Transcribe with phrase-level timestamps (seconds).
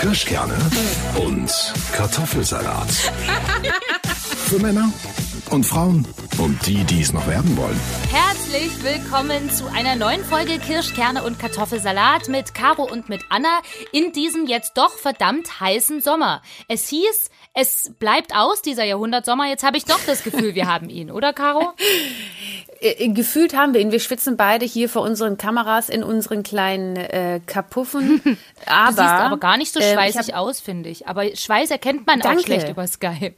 [0.00, 0.56] Kirschkerne
[1.18, 1.50] und
[1.92, 2.90] Kartoffelsalat.
[4.46, 4.92] Für Männer
[5.50, 6.06] und Frauen
[6.38, 7.80] und die, die es noch werden wollen.
[8.10, 14.12] Herzlich willkommen zu einer neuen Folge Kirschkerne und Kartoffelsalat mit Caro und mit Anna in
[14.12, 16.42] diesem jetzt doch verdammt heißen Sommer.
[16.68, 19.48] Es hieß, es bleibt aus, dieser Jahrhundertsommer.
[19.48, 21.72] Jetzt habe ich doch das Gefühl, wir haben ihn, oder Caro?
[22.94, 23.92] Äh, gefühlt haben wir ihn.
[23.92, 28.20] Wir schwitzen beide hier vor unseren Kameras in unseren kleinen äh, Kapuffen.
[28.66, 31.06] Aber, du siehst aber gar nicht so ähm, schweißig äh, aus, finde ich.
[31.06, 32.38] Aber Schweiß erkennt man danke.
[32.38, 33.36] auch schlecht über Skype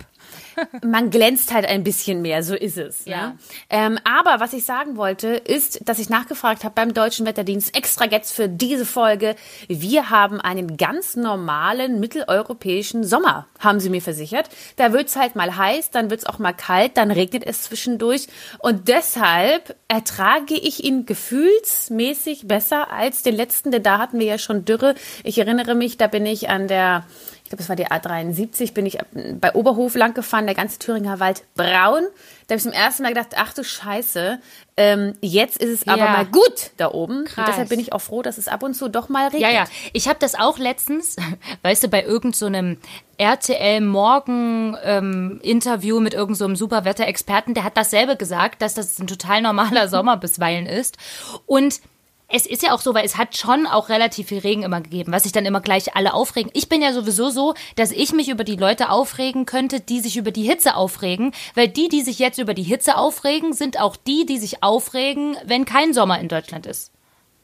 [0.85, 3.05] man glänzt halt ein bisschen mehr, so ist es.
[3.05, 3.17] Ja.
[3.17, 3.37] ja.
[3.71, 8.07] Ähm, aber was ich sagen wollte, ist, dass ich nachgefragt habe beim Deutschen Wetterdienst extra
[8.07, 9.37] jetzt für diese Folge.
[9.69, 14.48] Wir haben einen ganz normalen mitteleuropäischen Sommer, haben sie mir versichert.
[14.77, 18.29] Da wird's halt mal heiß, dann wird's auch mal kalt, dann regnet es zwischendurch.
[18.59, 24.39] Und deshalb ertrage ich ihn gefühlsmäßig besser als den letzten, denn da hatten wir ja
[24.39, 24.95] schon Dürre.
[25.25, 27.05] Ich erinnere mich, da bin ich an der
[27.48, 28.98] ich glaube, es war die A73, bin ich
[29.41, 32.02] bei Oberhof lang gefahren, der ganze Thüringer Wald braun.
[32.46, 34.38] Da habe ich zum ersten Mal gedacht, ach du Scheiße,
[34.77, 37.24] ähm, jetzt ist es aber mal gut da oben.
[37.46, 39.41] Deshalb bin ich auch froh, dass es ab und zu doch mal regnet.
[39.41, 39.64] Ja, ja.
[39.94, 41.16] Ich habe das auch letztens,
[41.62, 47.78] weißt du, bei irgendeinem so RTL Morgen ähm, Interview mit irgendeinem so Superwetterexperten, der hat
[47.78, 50.98] dasselbe gesagt, dass das ein total normaler Sommer bisweilen ist.
[51.46, 51.80] Und
[52.29, 55.12] es ist ja auch so, weil es hat schon auch relativ viel Regen immer gegeben,
[55.12, 56.51] was sich dann immer gleich alle aufregen.
[56.55, 60.19] Ich bin ja sowieso so, dass ich mich über die Leute aufregen könnte, die sich
[60.19, 63.97] über die Hitze aufregen, weil die, die sich jetzt über die Hitze aufregen, sind auch
[63.97, 66.93] die, die sich aufregen, wenn kein Sommer in Deutschland ist.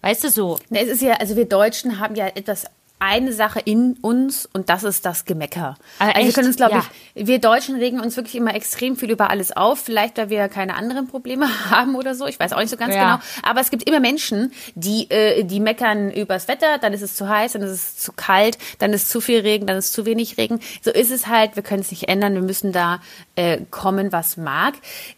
[0.03, 0.59] Weißt du so?
[0.69, 2.67] Es ist ja, also wir Deutschen haben ja etwas
[2.99, 5.77] eine Sache in uns und das ist das Gemecker.
[5.99, 6.85] Ah, also wir können uns, glaube ja.
[7.15, 9.81] ich, wir Deutschen regen uns wirklich immer extrem viel über alles auf.
[9.81, 12.27] Vielleicht, weil wir keine anderen Probleme haben oder so.
[12.27, 13.17] Ich weiß auch nicht so ganz ja.
[13.17, 13.25] genau.
[13.43, 17.29] Aber es gibt immer Menschen, die, äh, die meckern übers Wetter, dann ist es zu
[17.29, 20.39] heiß, dann ist es zu kalt, dann ist zu viel Regen, dann ist zu wenig
[20.39, 20.61] Regen.
[20.81, 21.57] So ist es halt.
[21.57, 22.35] Wir können es nicht ändern.
[22.35, 23.01] Wir müssen da
[23.37, 24.75] äh, kommen, was mag.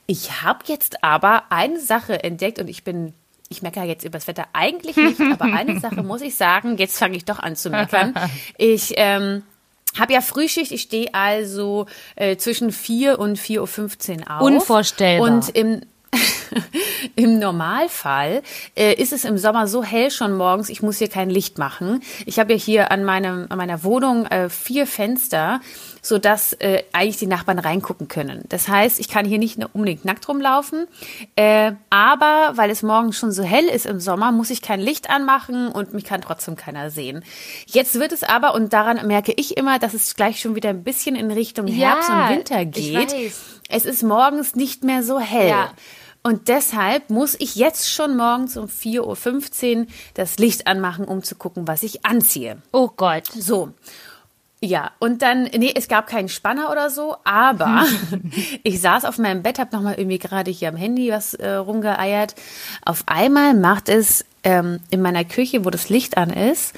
[0.06, 3.12] Ich habe jetzt aber eine Sache entdeckt und ich bin
[3.48, 6.98] ich meckere jetzt über das Wetter eigentlich nicht, aber eine Sache muss ich sagen, jetzt
[6.98, 8.14] fange ich doch an zu meckern.
[8.58, 9.42] Ich ähm,
[9.98, 11.86] habe ja Frühschicht, ich stehe also
[12.16, 14.42] äh, zwischen 4 und 4.15 Uhr auf.
[14.42, 15.28] Unvorstellbar.
[15.28, 15.80] Und im
[17.16, 18.42] Im Normalfall
[18.74, 22.02] äh, ist es im Sommer so hell schon morgens, ich muss hier kein Licht machen.
[22.24, 25.60] Ich habe ja hier an, meinem, an meiner Wohnung äh, vier Fenster,
[26.02, 28.44] sodass äh, eigentlich die Nachbarn reingucken können.
[28.48, 30.86] Das heißt, ich kann hier nicht unbedingt nackt rumlaufen,
[31.34, 35.10] äh, aber weil es morgens schon so hell ist im Sommer, muss ich kein Licht
[35.10, 37.24] anmachen und mich kann trotzdem keiner sehen.
[37.66, 40.84] Jetzt wird es aber, und daran merke ich immer, dass es gleich schon wieder ein
[40.84, 43.32] bisschen in Richtung Herbst ja, und Winter geht.
[43.68, 45.48] Es ist morgens nicht mehr so hell.
[45.48, 45.72] Ja.
[46.22, 51.36] Und deshalb muss ich jetzt schon morgens um 4.15 Uhr das Licht anmachen, um zu
[51.36, 52.58] gucken, was ich anziehe.
[52.72, 53.26] Oh Gott.
[53.26, 53.72] So.
[54.60, 57.84] Ja, und dann, nee, es gab keinen Spanner oder so, aber
[58.64, 62.34] ich saß auf meinem Bett, hab nochmal irgendwie gerade hier am Handy was äh, rumgeeiert.
[62.84, 66.74] Auf einmal macht es ähm, in meiner Küche, wo das Licht an ist,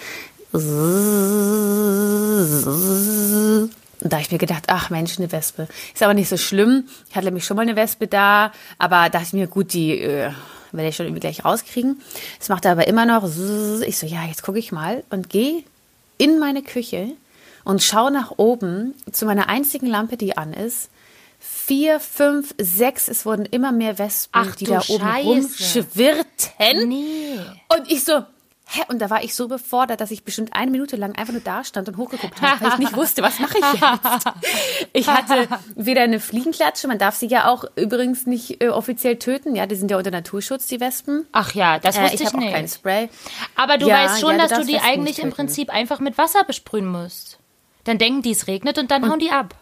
[4.00, 5.68] und da habe ich mir gedacht, ach Mensch, eine Wespe.
[5.92, 6.84] Ist aber nicht so schlimm.
[7.10, 10.30] Ich hatte nämlich schon mal eine Wespe da, aber dachte ich mir, gut, die äh,
[10.72, 12.00] werde ich schon irgendwie gleich rauskriegen.
[12.40, 13.24] Es macht aber immer noch.
[13.86, 15.64] Ich so, ja, jetzt gucke ich mal und gehe
[16.16, 17.08] in meine Küche
[17.64, 20.90] und schaue nach oben zu meiner einzigen Lampe, die an ist.
[21.40, 24.92] Vier, fünf, sechs, es wurden immer mehr Wespen, Ach, die da Scheiße.
[24.94, 25.06] oben
[25.44, 26.88] rumschwirrten.
[26.88, 27.38] Nee.
[27.68, 28.22] Und ich so,
[28.70, 28.82] Hä?
[28.88, 31.64] Und da war ich so befordert, dass ich bestimmt eine Minute lang einfach nur da
[31.64, 34.26] stand und hochgeguckt habe, weil ich nicht wusste, was mache ich jetzt.
[34.92, 39.56] Ich hatte weder eine Fliegenklatsche, man darf sie ja auch übrigens nicht äh, offiziell töten,
[39.56, 41.26] ja, die sind ja unter Naturschutz, die Wespen.
[41.32, 42.48] Ach ja, das wusste äh, ich, ich nicht.
[42.48, 43.08] Auch kein Spray.
[43.56, 46.18] Aber du ja, weißt schon, ja, du dass du die eigentlich im Prinzip einfach mit
[46.18, 47.38] Wasser besprühen musst.
[47.84, 49.54] Dann denken die, es regnet und dann und hauen die ab.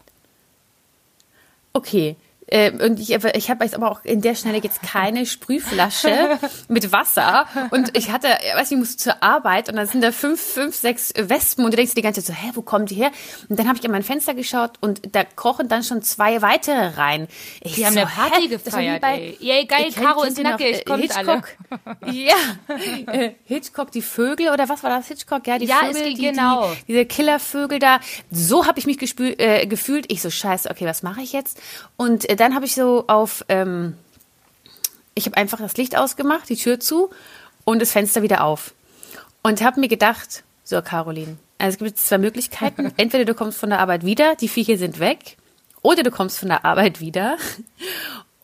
[1.72, 2.16] Okay,
[2.48, 6.92] äh, und ich, ich habe jetzt aber auch in der Schnelle jetzt keine Sprühflasche mit
[6.92, 7.46] Wasser.
[7.70, 11.12] Und ich hatte, weiß ich muss zur Arbeit und dann sind da fünf, fünf, sechs
[11.16, 13.10] Wespen und du denkst die ganze Zeit so, hä, wo kommen die her?
[13.48, 16.97] Und dann habe ich an mein Fenster geschaut und da krochen dann schon zwei weitere
[16.97, 17.26] rein.
[17.60, 18.48] Ich die so, haben eine Party hä?
[18.48, 19.36] gefeiert, bei.
[19.41, 21.56] Yay, geil, Caro ist nackig, kommt Hitchcock,
[22.03, 22.12] alle.
[22.12, 22.34] ja,
[23.12, 25.47] äh, Hitchcock, die Vögel oder was war das, Hitchcock?
[25.47, 26.71] Ja, die ja, Vögel, die, genau.
[26.72, 27.98] Die, diese Killervögel da.
[28.30, 30.10] So habe ich mich gespül, äh, gefühlt.
[30.12, 31.60] Ich so, scheiße, okay, was mache ich jetzt?
[31.97, 33.97] Und äh, dann habe ich so auf, ähm,
[35.15, 37.10] ich habe einfach das Licht ausgemacht, die Tür zu
[37.65, 38.74] und das Fenster wieder auf.
[39.42, 42.92] Und habe mir gedacht, so Caroline, also es gibt zwei Möglichkeiten.
[42.97, 45.36] Entweder du kommst von der Arbeit wieder, die Viecher sind weg,
[45.83, 47.36] oder du kommst von der Arbeit wieder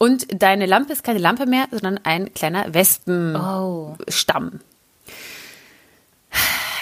[0.02, 3.40] und deine Lampe ist keine Lampe mehr, sondern ein kleiner Wespenstamm.
[3.40, 3.96] Oh.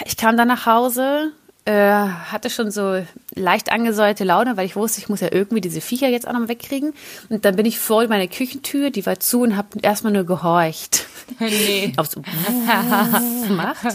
[0.05, 1.31] Ich kam dann nach Hause,
[1.65, 3.05] äh, hatte schon so
[3.35, 6.47] leicht angesäuerte Laune, weil ich wusste, ich muss ja irgendwie diese Viecher jetzt auch noch
[6.47, 6.93] wegkriegen.
[7.29, 11.05] Und dann bin ich vor meine Küchentür, die war zu und habe erstmal nur gehorcht.
[11.39, 11.93] Nee.
[11.97, 12.09] Ob
[13.47, 13.85] gemacht.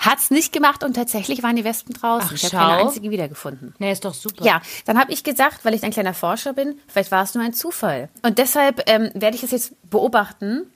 [0.00, 2.30] Hat's nicht gemacht und tatsächlich waren die Wespen draußen.
[2.30, 3.74] Ach, ich habe keine einzige wiedergefunden.
[3.78, 4.44] Nee, ist doch super.
[4.44, 7.44] Ja, dann habe ich gesagt, weil ich ein kleiner Forscher bin, vielleicht war es nur
[7.44, 8.08] ein Zufall.
[8.22, 10.66] Und deshalb ähm, werde ich das jetzt beobachten,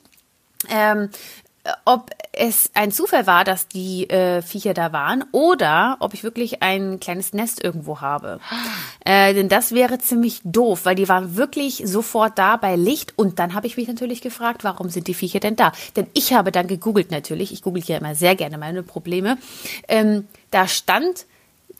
[0.69, 1.09] ähm,
[1.85, 6.61] ob es ein Zufall war, dass die äh, Viecher da waren oder ob ich wirklich
[6.61, 8.39] ein kleines Nest irgendwo habe.
[9.05, 13.39] Äh, denn das wäre ziemlich doof, weil die waren wirklich sofort da bei Licht und
[13.39, 15.71] dann habe ich mich natürlich gefragt, warum sind die Viecher denn da?
[15.95, 19.37] Denn ich habe dann gegoogelt natürlich, ich google ja immer sehr gerne meine Probleme.
[19.87, 21.25] Ähm, da stand,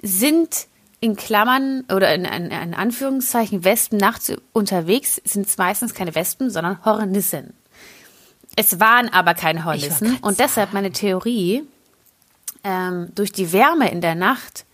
[0.01, 0.67] sind
[1.01, 6.49] in Klammern oder in, in, in Anführungszeichen Wespen nachts unterwegs, sind es meistens keine Wespen,
[6.49, 7.53] sondern Hornissen.
[8.59, 10.17] Es waren aber keine Hornissen.
[10.21, 11.63] und deshalb meine Theorie,
[12.65, 14.65] ähm, durch die Wärme in der Nacht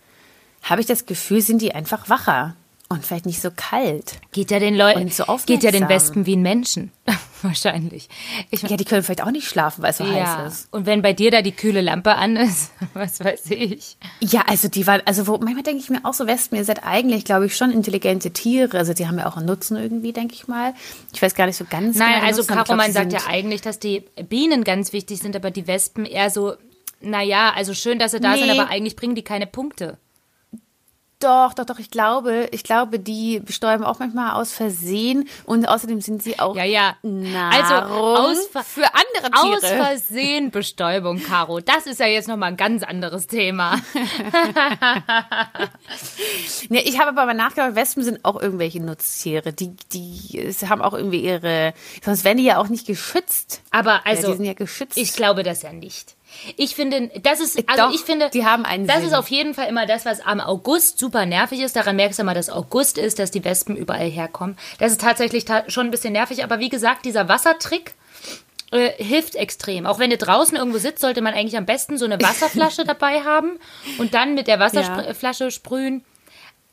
[0.64, 2.56] habe ich das Gefühl, sind die einfach wacher
[2.88, 4.18] und vielleicht nicht so kalt.
[4.32, 5.88] Geht ja den Leuten, so geht ja den aufmerksam.
[5.88, 6.92] Wespen wie ein Menschen.
[7.42, 8.08] Wahrscheinlich.
[8.50, 10.44] Ich Ja, die können vielleicht auch nicht schlafen, weil es so ja.
[10.44, 10.68] heiß ist.
[10.72, 13.96] Und wenn bei dir da die kühle Lampe an ist, was weiß ich.
[14.20, 16.84] Ja, also die waren, also wo, manchmal denke ich mir auch so, Wespen, ihr seid
[16.84, 18.78] eigentlich, glaube ich, schon intelligente Tiere.
[18.78, 20.72] Also die haben ja auch einen Nutzen irgendwie, denke ich mal.
[21.12, 22.26] Ich weiß gar nicht so ganz Nein, genau.
[22.26, 24.64] also Nutzen, aber ich Caro, glaub, man sie sagt sind- ja eigentlich, dass die Bienen
[24.64, 26.54] ganz wichtig sind, aber die Wespen eher so,
[27.00, 28.58] naja, also schön, dass sie da sind, Nee.
[28.58, 29.98] aber eigentlich bringen die keine Punkte.
[31.18, 36.02] Doch, doch, doch, ich glaube, ich glaube, die bestäuben auch manchmal aus Versehen und außerdem
[36.02, 36.96] sind sie auch Ja, ja.
[37.02, 39.76] Nahrung Also aus für andere Aus Tiere.
[39.82, 41.60] Versehen Bestäubung, Caro.
[41.60, 43.80] Das ist ja jetzt nochmal ein ganz anderes Thema.
[46.68, 49.52] Nee, ich habe aber mal nachgedacht, Wespen sind auch irgendwelche Nutztiere.
[49.52, 51.74] Die, die haben auch irgendwie ihre,
[52.04, 53.62] sonst wären die ja auch nicht geschützt.
[53.70, 54.98] Aber also, die sind ja geschützt.
[54.98, 56.15] ich glaube das ja nicht.
[56.56, 59.06] Ich finde, das ist, also Doch, ich finde, die haben einen das Sinn.
[59.06, 61.76] ist auf jeden Fall immer das, was am August super nervig ist.
[61.76, 64.56] Daran merkst du mal, dass August ist, dass die Wespen überall herkommen.
[64.78, 66.44] Das ist tatsächlich ta schon ein bisschen nervig.
[66.44, 67.94] Aber wie gesagt, dieser Wassertrick
[68.72, 69.86] äh, hilft extrem.
[69.86, 73.22] Auch wenn du draußen irgendwo sitzt, sollte man eigentlich am besten so eine Wasserflasche dabei
[73.22, 73.58] haben
[73.98, 76.04] und dann mit der Wasserflasche sprühen.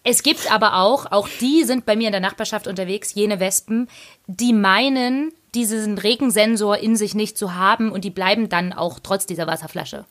[0.04, 3.88] Es gibt aber auch, auch die sind bei mir in der Nachbarschaft unterwegs, jene Wespen,
[4.28, 9.26] die meinen, diesen Regensensor in sich nicht zu haben und die bleiben dann auch trotz
[9.26, 10.06] dieser Wasserflasche.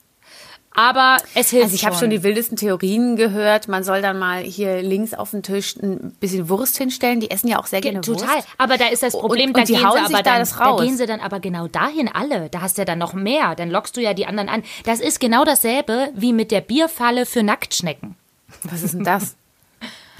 [0.74, 3.68] Aber es hilft Also ich habe schon die wildesten Theorien gehört.
[3.68, 7.20] Man soll dann mal hier links auf den Tisch ein bisschen Wurst hinstellen.
[7.20, 8.36] Die essen ja auch sehr gerne Total.
[8.36, 8.48] Wurst.
[8.56, 10.82] Aber da ist das Problem, und da, die gehen sie sich aber da dann, da
[10.82, 12.48] gehen sie dann aber genau dahin alle.
[12.48, 13.54] Da hast du ja dann noch mehr.
[13.54, 14.62] Dann lockst du ja die anderen an.
[14.84, 18.16] Das ist genau dasselbe wie mit der Bierfalle für Nacktschnecken.
[18.62, 19.36] Was ist denn das?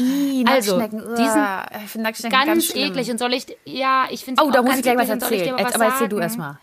[0.02, 1.14] Ih, Also, Nacktschnecken.
[1.16, 3.10] die sind Uah, ich finde Nacktschnecken Ganz, ganz, eklig.
[3.10, 5.54] Und soll ich, ja, ich finde Oh, da muss ich gleich was erzählen.
[5.54, 6.58] Aber erzähl du sagen?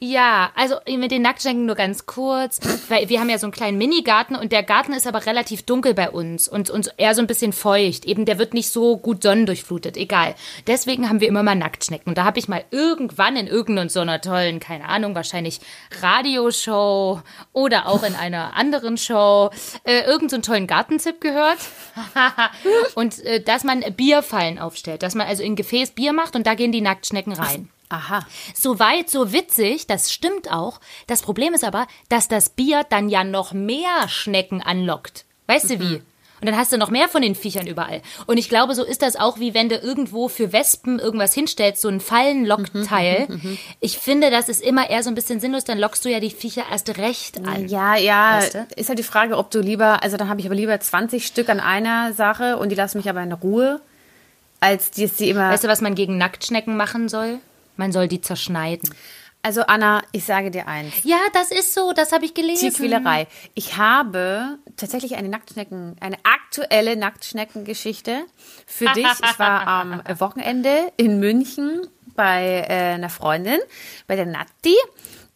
[0.00, 3.78] Ja, also mit den Nacktschnecken nur ganz kurz, weil wir haben ja so einen kleinen
[3.78, 7.26] Minigarten und der Garten ist aber relativ dunkel bei uns und, und eher so ein
[7.26, 8.04] bisschen feucht.
[8.04, 10.36] Eben, der wird nicht so gut sonnendurchflutet, egal.
[10.68, 12.10] Deswegen haben wir immer mal Nacktschnecken.
[12.10, 15.58] Und da habe ich mal irgendwann in irgendeiner so einer tollen, keine Ahnung, wahrscheinlich
[16.00, 17.20] Radioshow
[17.52, 19.50] oder auch in einer anderen Show
[19.82, 21.58] äh, irgendeinen so tollen Gartentipp gehört.
[22.94, 26.54] und äh, dass man Bierfallen aufstellt, dass man also in Gefäß Bier macht und da
[26.54, 27.68] gehen die Nacktschnecken rein.
[27.88, 28.26] Aha.
[28.54, 30.80] So weit, so witzig, das stimmt auch.
[31.06, 35.24] Das Problem ist aber, dass das Bier dann ja noch mehr Schnecken anlockt.
[35.46, 36.02] Weißt du wie?
[36.40, 38.00] Und dann hast du noch mehr von den Viechern überall.
[38.26, 41.82] Und ich glaube, so ist das auch, wie wenn du irgendwo für Wespen irgendwas hinstellst,
[41.82, 43.26] so ein Fallenlockteil.
[43.80, 46.30] Ich finde, das ist immer eher so ein bisschen sinnlos, dann lockst du ja die
[46.30, 47.66] Viecher erst recht an.
[47.66, 48.66] Ja, ja, Weißt du?
[48.76, 51.48] ist halt die Frage, ob du lieber, also dann habe ich aber lieber 20 Stück
[51.48, 53.80] an einer Sache und die lassen mich aber in Ruhe,
[54.60, 55.50] als die, die immer.
[55.50, 57.40] Weißt du, was man gegen Nacktschnecken machen soll?
[57.78, 58.90] Man soll die zerschneiden.
[59.42, 60.92] also Anna, ich sage dir eins.
[61.04, 62.70] Ja, das ist so, das habe ich gelesen.
[62.70, 63.28] Tierquälerei.
[63.54, 68.24] Ich habe tatsächlich eine Nacktschnecken, eine aktuelle Nacktschneckengeschichte
[68.66, 69.06] für dich.
[69.06, 73.60] Ich war am Wochenende in München bei äh, einer Freundin,
[74.08, 74.74] bei der Natti.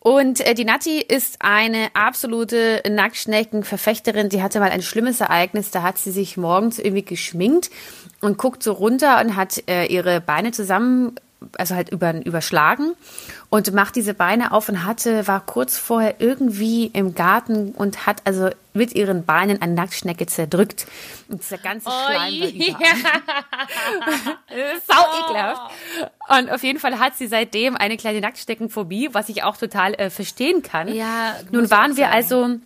[0.00, 4.30] Und äh, die Natti ist eine absolute Nacktschneckenverfechterin.
[4.30, 5.70] Die hatte mal ein schlimmes Ereignis.
[5.70, 7.70] Da hat sie sich morgens irgendwie geschminkt
[8.20, 11.14] und guckt so runter und hat äh, ihre Beine zusammen
[11.58, 12.94] also halt über, überschlagen
[13.50, 18.22] und macht diese Beine auf und hatte, war kurz vorher irgendwie im Garten und hat
[18.24, 20.86] also mit ihren Beinen eine Nacktschnecke zerdrückt.
[21.28, 22.80] Und dieser ganze Schleim war überall.
[24.86, 25.72] Sau ekelhaft.
[26.28, 30.10] Und auf jeden Fall hat sie seitdem eine kleine Nacktschneckenphobie, was ich auch total äh,
[30.10, 30.92] verstehen kann.
[30.92, 32.56] Ja, Nun waren wir also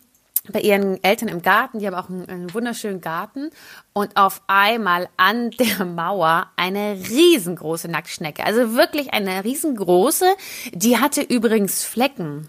[0.52, 3.50] bei ihren Eltern im Garten, die haben auch einen, einen wunderschönen Garten
[3.92, 10.26] und auf einmal an der Mauer eine riesengroße Nacktschnecke, also wirklich eine riesengroße,
[10.72, 12.48] die hatte übrigens Flecken.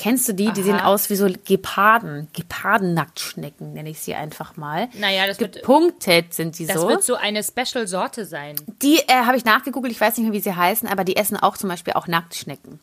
[0.00, 0.44] Kennst du die?
[0.52, 0.62] Die Aha.
[0.62, 2.28] sehen aus wie so Geparden.
[2.32, 4.88] Geparden-Nacktschnecken, nenne ich sie einfach mal.
[4.94, 6.88] Naja, das wird- Gepunktet sind die Das so.
[6.88, 8.54] wird so eine Special-Sorte sein.
[8.82, 11.36] Die äh, habe ich nachgegoogelt, ich weiß nicht mehr, wie sie heißen, aber die essen
[11.36, 12.78] auch zum Beispiel auch Nacktschnecken.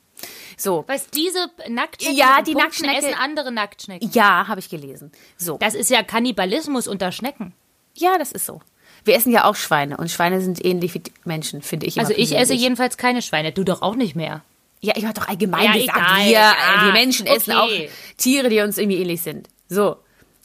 [0.58, 4.10] So, Weißt diese Nacktschnecken Ja, die den Punkten Nacktschnecke- essen andere Nacktschnecken.
[4.14, 5.12] ja, habe ich gelesen.
[5.38, 7.54] So, Das ist ja Kannibalismus unter Schnecken.
[7.96, 8.62] ja, das ist so.
[9.04, 12.00] Wir essen ja auch Schweine und Schweine sind ähnlich wie Menschen, finde ich.
[12.00, 14.42] Also ich esse jedenfalls keine Schweine, du doch auch nicht mehr.
[14.82, 17.66] Ja, ich habe doch allgemein Ja, gesagt, egal, wir, ja, äh, wir Menschen essen auch
[17.66, 17.90] okay.
[18.18, 19.48] Tiere, die uns irgendwie ähnlich sind.
[19.70, 19.98] So,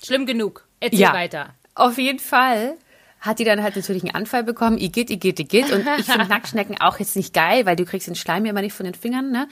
[0.05, 0.67] Schlimm genug.
[0.79, 1.13] Erzähl ja.
[1.15, 1.55] weiter.
[1.75, 2.75] Auf jeden Fall
[3.21, 4.79] hat die dann halt natürlich einen Anfall bekommen.
[4.79, 5.71] Igitt, igitt, igitt.
[5.71, 8.63] Und ich finde Nacktschnecken auch jetzt nicht geil, weil du kriegst den Schleim ja immer
[8.63, 9.47] nicht von den Fingern, ne?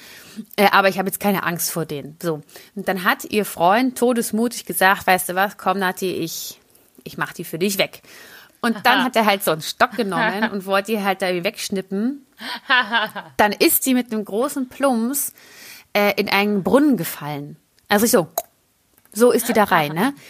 [0.57, 2.17] Äh, aber ich habe jetzt keine Angst vor denen.
[2.23, 2.43] So.
[2.75, 6.61] Und dann hat ihr Freund todesmutig gesagt, weißt du was, komm Nati, ich,
[7.05, 8.03] ich mach die für dich weg.
[8.61, 11.45] Und dann hat er halt so einen Stock genommen und wollte die halt da irgendwie
[11.45, 12.27] wegschnippen.
[13.37, 15.33] Dann ist sie mit einem großen Plumps
[15.93, 17.57] äh, in einen Brunnen gefallen.
[17.89, 18.29] Also ich so,
[19.13, 20.15] so ist die da rein, ne?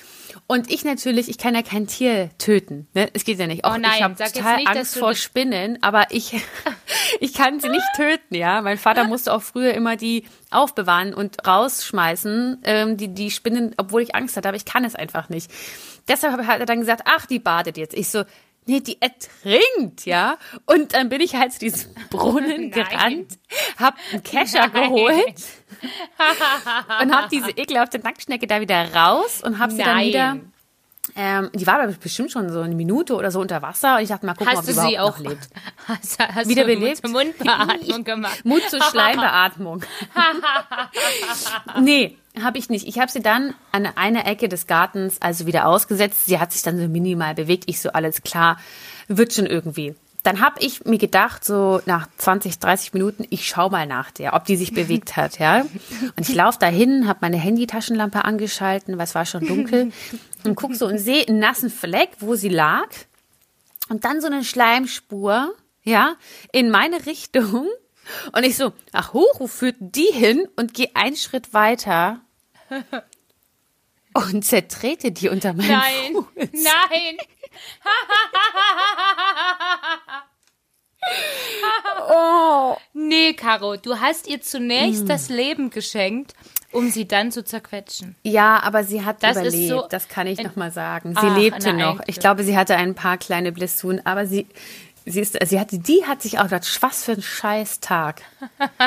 [0.51, 2.89] Und ich natürlich, ich kann ja kein Tier töten.
[2.95, 3.11] Ne?
[3.13, 3.67] Es geht ja nicht.
[3.67, 6.41] Auch Oh nein, ich habe total nicht, Angst vor Spinnen, aber ich,
[7.21, 8.63] ich kann sie nicht töten, ja.
[8.63, 14.01] Mein Vater musste auch früher immer die aufbewahren und rausschmeißen, ähm, die, die Spinnen, obwohl
[14.01, 15.51] ich Angst hatte, aber ich kann es einfach nicht.
[16.09, 17.93] Deshalb hat er dann gesagt, ach, die badet jetzt.
[17.93, 18.25] Ich so,
[18.69, 20.39] nee, die ertrinkt, ja.
[20.67, 22.71] Und dann bin ich halt zu diesem Brunnen Nein.
[22.71, 23.39] gerannt,
[23.79, 25.43] hab einen Kescher geholt
[27.03, 30.07] und hab diese ekelhafte Nacktschnecke da wieder raus und hab sie dann Nein.
[30.07, 30.41] wieder
[31.21, 34.25] ähm, die war bestimmt schon so eine Minute oder so unter Wasser und ich dachte
[34.25, 35.49] mal gucken, ob Hast du sie überhaupt auch noch lebt.
[35.89, 37.03] Hast, hast Wieder du belebt?
[37.03, 38.41] Mund-zu-Mund-Beatmung gemacht?
[38.45, 39.83] Mut zur Schleimbeatmung.
[41.81, 42.87] nee, habe ich nicht.
[42.87, 46.27] Ich habe sie dann an einer Ecke des Gartens also wieder ausgesetzt.
[46.27, 47.65] Sie hat sich dann so minimal bewegt.
[47.67, 48.59] Ich so, alles klar,
[49.09, 49.97] wird schon irgendwie.
[50.25, 54.35] Dann habe ich mir gedacht, so nach 20, 30 Minuten, ich schau mal nach der,
[54.35, 55.61] ob die sich bewegt hat, ja.
[56.17, 59.93] Und ich laufe dahin, habe meine Handytaschenlampe angeschalten, weil es war schon dunkel,
[60.45, 62.89] und guck so und sehe einen nassen Fleck, wo sie lag.
[63.89, 66.17] Und dann so eine Schleimspur, ja,
[66.53, 67.69] in meine Richtung.
[68.33, 70.47] Und ich so, ach hoch, wo führt die hin?
[70.57, 72.21] Und gehe einen Schritt weiter
[74.15, 76.49] und zertrete die unter meinem Nein, Fuß.
[76.53, 77.17] nein.
[82.11, 82.77] Oh.
[82.95, 85.09] Nee, Caro, du hast ihr zunächst Hm.
[85.09, 86.33] das Leben geschenkt,
[86.73, 88.17] um sie dann zu zerquetschen.
[88.23, 91.11] Ja, aber sie hat Das ist überlebt, so- das kann ich noch mal sagen.
[91.13, 92.01] Sie Ach, lebte noch.
[92.07, 94.47] Ich glaube, sie hatte ein paar kleine Blessuren, aber sie,
[95.09, 98.23] sie ist, sie hatte, die hat sich auch gedacht, was für ein scheiß Tag.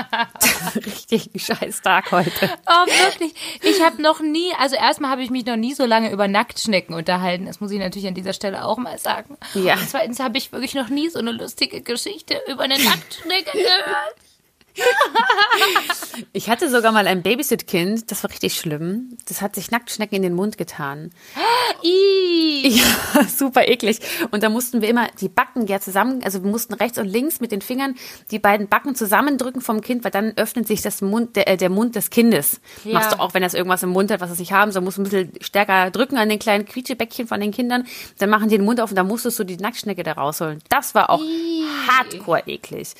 [0.75, 2.49] Richtig ein scheiß Tag heute.
[2.67, 3.33] Oh, wirklich.
[3.61, 6.95] Ich habe noch nie, also erstmal habe ich mich noch nie so lange über Nacktschnecken
[6.95, 7.45] unterhalten.
[7.45, 9.37] Das muss ich natürlich an dieser Stelle auch mal sagen.
[9.53, 9.73] Ja.
[9.73, 14.15] Und zweitens habe ich wirklich noch nie so eine lustige Geschichte über eine Nacktschnecke gehört.
[16.33, 19.17] Ich hatte sogar mal ein Babysit-Kind, das war richtig schlimm.
[19.27, 21.11] Das hat sich Nacktschnecken in den Mund getan.
[22.63, 23.99] Ja, super eklig.
[24.29, 27.39] Und da mussten wir immer die Backen ja zusammen, also wir mussten rechts und links
[27.39, 27.95] mit den Fingern
[28.29, 31.69] die beiden Backen zusammendrücken vom Kind, weil dann öffnet sich das Mund, der, äh, der
[31.69, 32.61] Mund des Kindes.
[32.83, 32.93] Ja.
[32.93, 34.97] Machst du auch, wenn das irgendwas im Mund hat, was es nicht haben soll, musst
[34.97, 37.85] du ein bisschen stärker drücken an den kleinen Quietschebäckchen von den Kindern.
[38.19, 40.59] Dann machen die den Mund auf und dann musstest du die Nacktschnecke da rausholen.
[40.69, 41.21] Das war auch
[41.87, 42.93] hardcore eklig.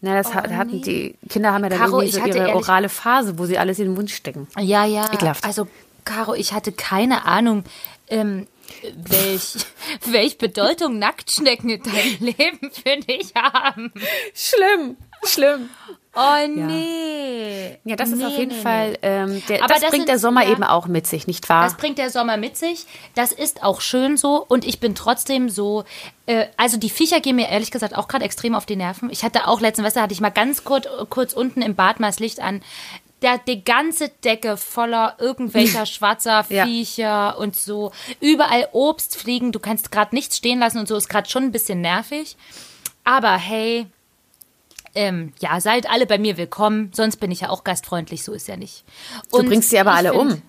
[0.00, 2.88] Na, das hat, hatten die Kinder haben ja dann Oh, Caro, irgendwie so ihre orale
[2.88, 4.46] Phase, wo sie alles in den Mund stecken.
[4.58, 5.12] Ja, ja.
[5.12, 5.44] Ekelhaft.
[5.44, 5.66] Also,
[6.04, 7.64] Caro, ich hatte keine Ahnung,
[8.08, 8.46] ähm,
[8.94, 9.56] welch,
[10.06, 13.92] welch Bedeutung Nacktschnecken in deinem Leben für dich haben.
[14.34, 15.68] Schlimm, schlimm.
[16.14, 17.78] Oh, nee.
[17.84, 18.62] Ja, das ist Nee, auf jeden nee, nee.
[18.62, 20.50] Fall, ähm, der, Aber das, das bringt sind- der Sommer ja.
[20.50, 21.64] eben auch mit sich, nicht wahr?
[21.64, 22.86] Das bringt der Sommer mit sich.
[23.14, 24.44] Das ist auch schön so.
[24.48, 25.84] Und ich bin trotzdem so.
[26.26, 29.10] Äh, also die Viecher gehen mir ehrlich gesagt auch gerade extrem auf die Nerven.
[29.10, 32.08] Ich hatte auch letzten Wetter hatte ich mal ganz kurz, kurz unten im Bad mal
[32.08, 32.62] das Licht an.
[33.20, 36.64] Da die ganze Decke voller irgendwelcher schwarzer Ja.
[36.66, 37.90] Viecher und so.
[38.20, 39.50] Überall Obst fliegen.
[39.52, 40.96] Du kannst gerade nichts stehen lassen und so.
[40.96, 42.36] Ist gerade schon ein bisschen nervig.
[43.04, 43.86] Aber hey,
[44.94, 46.90] ähm, ja, seid alle bei mir willkommen.
[46.94, 48.22] Sonst bin ich ja auch gastfreundlich.
[48.24, 48.84] So ist ja nicht.
[49.30, 50.42] du bringst sie aber alle find-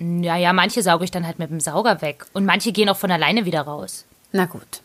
[0.00, 0.22] um.
[0.22, 2.26] ja, ja, manche sauge ich dann halt mit dem Sauger weg.
[2.32, 4.04] Und manche gehen auch von alleine wieder raus.
[4.32, 4.80] Na gut.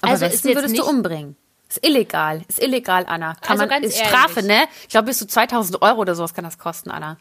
[0.00, 1.36] Aber Also ist Westen jetzt würdest du umbringen.
[1.68, 2.42] Ist illegal.
[2.48, 3.34] Ist illegal, Anna.
[3.34, 4.08] Kann Also man, ganz ist ehrlich.
[4.08, 4.64] Strafe, ne?
[4.82, 7.16] Ich glaube, bis zu 2000 Euro oder sowas kann das kosten, Anna.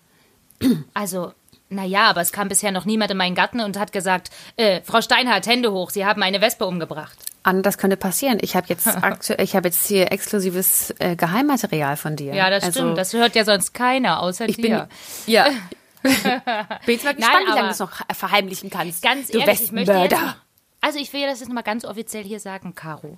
[0.94, 1.34] Also,
[1.74, 5.02] naja, aber es kam bisher noch niemand in meinen Garten und hat gesagt, äh, Frau
[5.02, 7.18] Steinhardt, Hände hoch, Sie haben eine Wespe umgebracht.
[7.44, 8.38] Anna, das könnte passieren.
[8.42, 8.88] Ich habe jetzt,
[9.38, 12.34] ich habe jetzt hier exklusives äh, Geheimmaterial von dir.
[12.34, 12.98] Ja, das also, stimmt.
[12.98, 14.90] Das hört ja sonst keiner, außer Ich bin, dir.
[15.28, 15.48] ja.
[16.04, 16.12] bin
[16.96, 19.02] jetzt mal gespannt, wie aber- lange du es noch verheimlichen kannst.
[19.04, 20.16] Ganz du ehrlich, ich möchte jetzt.
[20.82, 23.18] Also ich will das jetzt mal ganz offiziell hier sagen, Caro.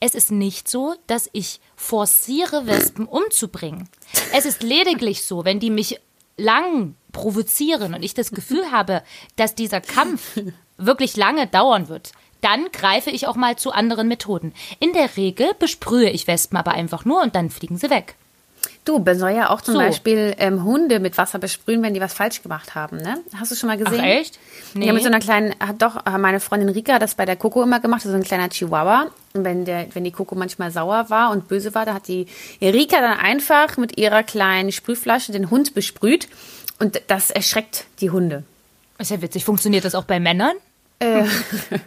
[0.00, 3.88] Es ist nicht so, dass ich forciere, Wespen umzubringen.
[4.32, 6.00] Es ist lediglich so, wenn die mich
[6.36, 9.02] lang provozieren und ich das Gefühl habe,
[9.36, 10.38] dass dieser Kampf
[10.76, 14.52] wirklich lange dauern wird, dann greife ich auch mal zu anderen Methoden.
[14.78, 18.14] In der Regel besprühe ich Wespen aber einfach nur und dann fliegen sie weg.
[18.84, 19.80] Du, man soll ja auch zum So.
[19.80, 23.18] Beispiel ähm, Hunde mit Wasser besprühen, wenn die was falsch gemacht haben, ne?
[23.36, 24.00] Hast du schon mal gesehen?
[24.00, 24.38] Ach, echt?
[24.74, 27.36] Ja, mit so einer kleinen, hat doch, äh, meine Freundin Rika hat das bei der
[27.36, 29.08] Coco immer gemacht, so ein kleiner Chihuahua.
[29.34, 32.26] Und wenn der, wenn die Coco manchmal sauer war und böse war, da hat die
[32.62, 36.28] Rika dann einfach mit ihrer kleinen Sprühflasche den Hund besprüht.
[36.78, 38.44] Und das erschreckt die Hunde.
[38.98, 39.44] Ist ja witzig.
[39.44, 40.56] Funktioniert das auch bei Männern?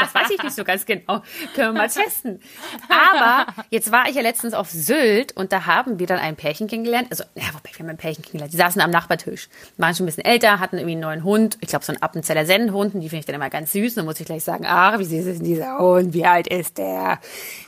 [0.00, 1.22] Das weiß ich nicht so ganz genau.
[1.54, 2.40] Können wir mal testen.
[2.88, 6.66] Aber jetzt war ich ja letztens auf Sylt und da haben wir dann ein Pärchen
[6.68, 7.08] kennengelernt.
[7.10, 8.52] Also, ja, wobei, wir haben ein Pärchen kennengelernt.
[8.52, 9.48] Die saßen am Nachbartisch.
[9.76, 11.58] Waren schon ein bisschen älter, hatten irgendwie einen neuen Hund.
[11.60, 12.94] Ich glaube, so einen Appenzeller Sennenhund.
[12.94, 13.92] Und die finde ich dann immer ganz süß.
[13.92, 16.14] Und dann muss ich gleich sagen, ach, wie süß ist denn dieser Hund?
[16.14, 17.20] Wie alt ist der?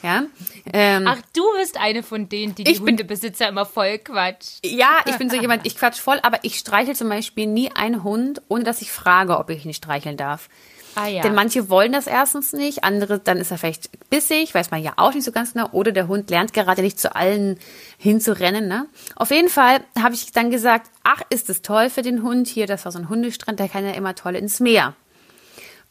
[0.02, 0.22] Ja.
[0.72, 4.58] Ähm, Ach, du bist eine von denen, die die Ich bin- Hundebesitzer immer voll quatscht.
[4.64, 8.02] Ja, ich bin so jemand, ich quatsch voll, aber ich streichel zum Beispiel nie einen
[8.02, 10.48] Hund, ohne dass ich frage, ob ich ihn streicheln darf.
[10.94, 11.22] Ah ja.
[11.22, 14.92] Denn manche wollen das erstens nicht, andere, dann ist er vielleicht bissig, weiß man ja
[14.96, 17.58] auch nicht so ganz genau, oder der Hund lernt gerade nicht zu allen
[17.98, 18.68] hinzurennen.
[18.68, 18.86] Ne?
[19.16, 22.66] Auf jeden Fall habe ich dann gesagt, ach, ist es toll für den Hund hier,
[22.66, 24.94] das war so ein Hundestrand, der kann ja immer toll ins Meer.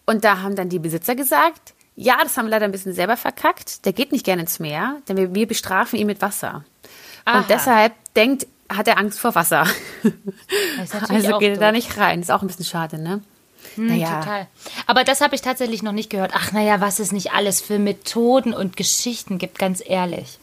[0.06, 3.18] Und da haben dann die Besitzer gesagt, ja, das haben wir leider ein bisschen selber
[3.18, 6.64] verkackt, der geht nicht gerne ins Meer, denn wir, wir bestrafen ihn mit Wasser.
[7.26, 7.40] Aha.
[7.40, 9.66] Und deshalb denkt, hat er Angst vor Wasser.
[11.10, 12.22] Also geht er da nicht rein.
[12.22, 13.22] Ist auch ein bisschen schade, ne?
[13.76, 14.20] Naja.
[14.20, 14.48] Total.
[14.88, 16.32] Aber das habe ich tatsächlich noch nicht gehört.
[16.34, 20.38] Ach, naja, was es nicht alles für Methoden und Geschichten gibt, ganz ehrlich.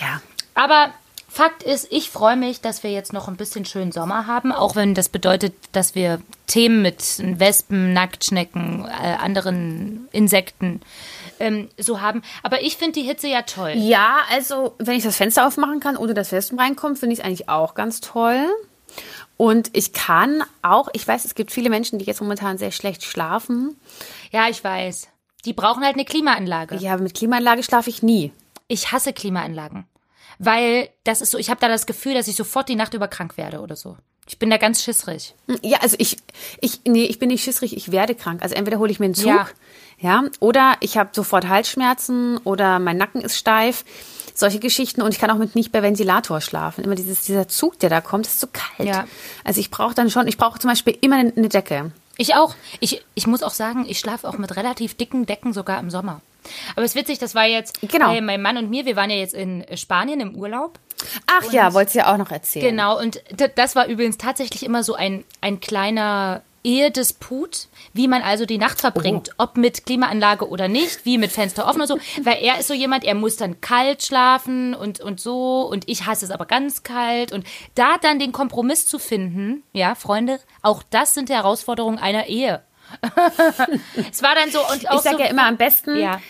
[0.00, 0.20] Ja.
[0.54, 0.90] Aber
[1.32, 4.74] Fakt ist, ich freue mich, dass wir jetzt noch ein bisschen schönen Sommer haben, auch
[4.74, 6.98] wenn das bedeutet, dass wir Themen mit
[7.38, 10.80] Wespen, Nacktschnecken, äh, anderen Insekten
[11.38, 12.22] ähm, so haben.
[12.42, 13.74] Aber ich finde die Hitze ja toll.
[13.76, 17.24] Ja, also wenn ich das Fenster aufmachen kann, ohne dass Wespen reinkommen, finde ich es
[17.24, 18.48] eigentlich auch ganz toll.
[19.40, 23.02] Und ich kann auch, ich weiß, es gibt viele Menschen, die jetzt momentan sehr schlecht
[23.04, 23.74] schlafen.
[24.32, 25.08] Ja, ich weiß.
[25.46, 26.76] Die brauchen halt eine Klimaanlage.
[26.76, 28.32] Ja, mit Klimaanlage schlafe ich nie.
[28.68, 29.86] Ich hasse Klimaanlagen.
[30.38, 33.08] Weil das ist so, ich habe da das Gefühl, dass ich sofort die Nacht über
[33.08, 33.96] krank werde oder so.
[34.28, 35.34] Ich bin da ganz schissrig.
[35.62, 36.18] Ja, also ich,
[36.60, 38.42] ich, nee, ich bin nicht schissrig, ich werde krank.
[38.42, 39.48] Also entweder hole ich mir einen Zug, Ja.
[40.00, 43.86] ja, oder ich habe sofort Halsschmerzen oder mein Nacken ist steif.
[44.40, 46.82] Solche Geschichten und ich kann auch mit nicht bei Ventilator schlafen.
[46.82, 48.88] Immer dieses, dieser Zug, der da kommt, ist so kalt.
[48.88, 49.06] Ja.
[49.44, 51.92] Also ich brauche dann schon, ich brauche zum Beispiel immer eine, Decke.
[52.16, 52.54] Ich auch.
[52.80, 56.22] Ich, ich muss auch sagen, ich schlafe auch mit relativ dicken Decken sogar im Sommer.
[56.74, 58.06] Aber es ist witzig, das war jetzt Genau.
[58.06, 60.78] bei meinem Mann und mir, wir waren ja jetzt in Spanien im Urlaub.
[61.26, 62.64] Ach ja, wolltest du ja auch noch erzählen.
[62.64, 63.22] Genau, und
[63.56, 68.80] das war übrigens tatsächlich immer so ein, ein kleiner Ehedisput, wie man also die Nacht
[68.80, 72.68] verbringt, ob mit Klimaanlage oder nicht, wie mit Fenster offen oder so, weil er ist
[72.68, 76.44] so jemand, er muss dann kalt schlafen und, und so und ich hasse es aber
[76.46, 81.34] ganz kalt und da dann den Kompromiss zu finden, ja, Freunde, auch das sind die
[81.34, 82.62] Herausforderungen einer Ehe.
[84.10, 86.20] es war dann so und Ich sage so, ja immer am besten, Ja.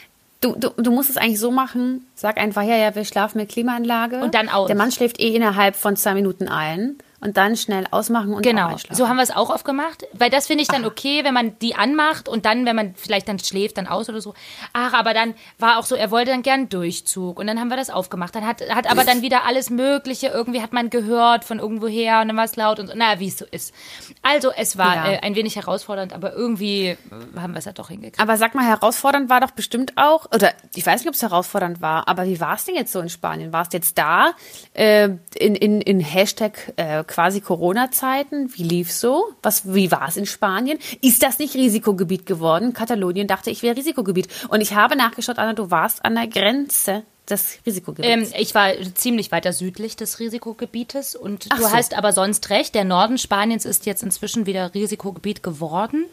[0.40, 3.48] du, du, du musst es eigentlich so machen, sag einfach, ja, ja, wir schlafen mit
[3.48, 4.20] Klimaanlage.
[4.20, 4.66] Und dann aus.
[4.66, 8.76] Der Mann schläft eh innerhalb von zwei Minuten ein und dann schnell ausmachen und Genau,
[8.90, 11.58] so haben wir es auch oft gemacht, weil das finde ich dann okay, wenn man
[11.58, 14.34] die anmacht und dann, wenn man vielleicht dann schläft, dann aus oder so.
[14.72, 17.76] Ach, aber dann war auch so, er wollte dann gern Durchzug und dann haben wir
[17.76, 18.34] das aufgemacht.
[18.34, 22.28] Dann hat, hat aber dann wieder alles Mögliche, irgendwie hat man gehört von irgendwoher und
[22.28, 23.74] dann war es laut und so, naja, wie es so ist.
[24.22, 25.12] Also es war Ja.
[25.12, 26.96] äh, ein wenig herausfordernd, aber irgendwie
[27.36, 28.20] haben wir es ja doch hingekriegt.
[28.20, 31.80] Aber sag mal, herausfordernd war doch bestimmt auch, oder ich weiß nicht, ob es herausfordernd
[31.82, 33.52] war, aber wie war es denn jetzt so in Spanien?
[33.52, 34.32] Warst jetzt da
[34.74, 38.56] äh, in, in, in Hashtag äh, quasi Corona-Zeiten?
[38.56, 39.34] Wie lief's so?
[39.42, 40.78] Was, wie war es in Spanien?
[41.02, 42.72] Ist das nicht Risikogebiet geworden?
[42.72, 44.28] Katalonien dachte, ich wäre Risikogebiet.
[44.48, 48.30] Und ich habe nachgeschaut, Anna, du warst an der Grenze des Risikogebiets.
[48.32, 51.72] Ähm, ich war ziemlich weiter südlich des Risikogebietes und Ach du so.
[51.72, 56.06] hast aber sonst recht, der Norden Spaniens ist jetzt inzwischen wieder Risikogebiet geworden.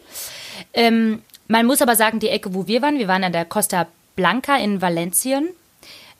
[0.74, 3.88] Ähm, man muss aber sagen, die Ecke, wo wir waren, wir waren an der Costa
[4.16, 5.50] Blanca in Valencien.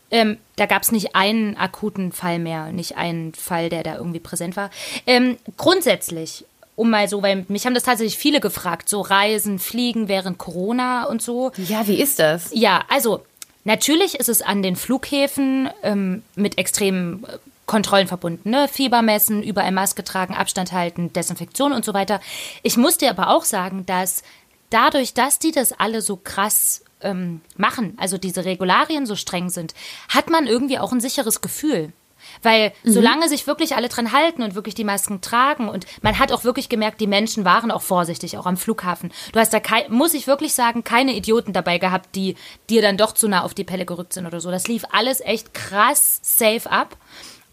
[0.10, 4.20] Ähm, da gab es nicht einen akuten Fall mehr, nicht einen Fall, der da irgendwie
[4.20, 4.70] präsent war.
[5.06, 10.08] Ähm, grundsätzlich, um mal so, weil mich haben das tatsächlich viele gefragt, so Reisen, Fliegen
[10.08, 11.52] während Corona und so.
[11.58, 12.50] ja, wie ist das?
[12.54, 13.24] Ja, also
[13.66, 18.70] natürlich ist es an den Flughäfen ähm, mit extremen äh, Kontrollen verbunden, ne?
[18.70, 22.22] Fieber messen, überall Maske tragen, Abstand halten, Desinfektion und so weiter.
[22.64, 24.24] Ich muss dir aber auch sagen, dass
[24.70, 29.74] dadurch, dass die das alle so krass ähm, machen, also diese Regularien so streng sind,
[30.10, 31.94] hat man irgendwie auch ein sicheres Gefühl.
[32.42, 36.32] Weil solange sich wirklich alle dran halten und wirklich die Masken tragen und man hat
[36.32, 39.14] auch wirklich gemerkt, die Menschen waren auch vorsichtig, auch am Flughafen.
[39.32, 42.36] Du hast da, kei- muss ich wirklich sagen, keine Idioten dabei gehabt, die
[42.70, 44.52] dir dann doch zu nah auf die Pelle gerückt sind oder so.
[44.52, 46.98] Das lief alles echt krass safe ab.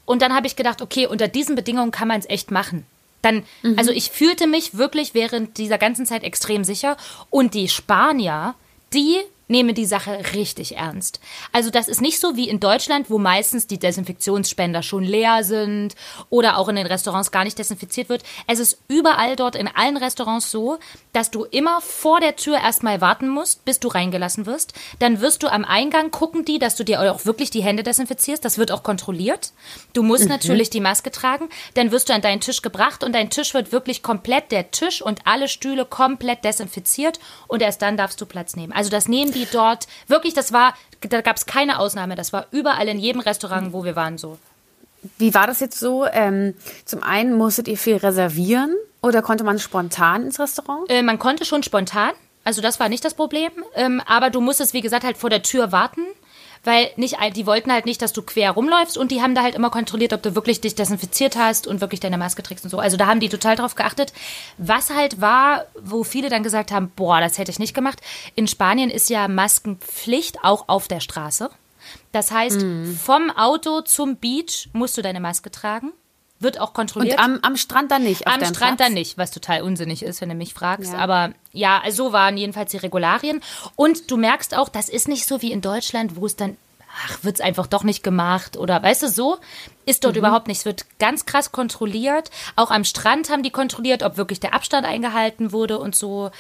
[0.06, 2.84] Und dann habe ich gedacht, okay, unter diesen Bedingungen kann man es echt machen.
[3.22, 3.78] Dann, mhm.
[3.78, 6.96] also ich fühlte mich wirklich während dieser ganzen Zeit extrem sicher.
[7.30, 8.54] Und die Spanier,
[8.92, 11.20] die nehme die Sache richtig ernst.
[11.52, 15.94] Also das ist nicht so wie in Deutschland, wo meistens die Desinfektionsspender schon leer sind
[16.30, 18.22] oder auch in den Restaurants gar nicht desinfiziert wird.
[18.46, 20.78] Es ist überall dort in allen Restaurants so,
[21.14, 24.74] dass du immer vor der Tür erstmal warten musst, bis du reingelassen wirst.
[24.98, 28.44] Dann wirst du am Eingang gucken die, dass du dir auch wirklich die Hände desinfizierst.
[28.44, 29.52] Das wird auch kontrolliert.
[29.92, 30.30] Du musst mhm.
[30.30, 31.48] natürlich die Maske tragen.
[31.74, 35.00] Dann wirst du an deinen Tisch gebracht und dein Tisch wird wirklich komplett, der Tisch
[35.00, 38.72] und alle Stühle komplett desinfiziert und erst dann darfst du Platz nehmen.
[38.72, 42.16] Also das nehmen die dort, wirklich, das war, da gab es keine Ausnahme.
[42.16, 44.38] Das war überall in jedem Restaurant, wo wir waren, so.
[45.18, 46.06] Wie war das jetzt so?
[46.06, 50.90] Ähm, zum einen musstet ihr viel reservieren oder konnte man spontan ins Restaurant?
[50.90, 52.12] Äh, man konnte schon spontan.
[52.44, 53.50] Also das war nicht das Problem.
[53.74, 56.02] Ähm, aber du musstest, wie gesagt, halt vor der Tür warten
[56.64, 59.54] weil nicht, die wollten halt nicht, dass du quer rumläufst und die haben da halt
[59.54, 62.78] immer kontrolliert, ob du wirklich dich desinfiziert hast und wirklich deine Maske trägst und so.
[62.78, 64.12] Also da haben die total drauf geachtet.
[64.56, 68.00] Was halt war, wo viele dann gesagt haben, boah, das hätte ich nicht gemacht.
[68.34, 71.50] In Spanien ist ja Maskenpflicht auch auf der Straße.
[72.12, 72.96] Das heißt, mhm.
[72.96, 75.92] vom Auto zum Beach musst du deine Maske tragen.
[76.40, 77.18] Wird auch kontrolliert.
[77.18, 78.26] Und am, am Strand dann nicht?
[78.26, 78.78] am Strand Platz?
[78.78, 80.92] dann nicht, was total unsinnig ist, wenn du mich fragst.
[80.92, 80.98] Ja.
[80.98, 83.40] Aber ja, so waren jedenfalls die Regularien.
[83.76, 86.56] Und du merkst auch, das ist nicht so wie in Deutschland, wo es dann
[87.06, 89.38] ach, wird es einfach doch nicht gemacht oder weißt du, so
[89.84, 90.20] ist dort mhm.
[90.20, 90.58] überhaupt nicht.
[90.58, 92.30] Es wird ganz krass kontrolliert.
[92.56, 96.30] Auch am Strand haben die kontrolliert, ob wirklich der Abstand eingehalten wurde und so.